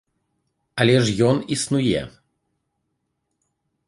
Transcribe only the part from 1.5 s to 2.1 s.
існуе.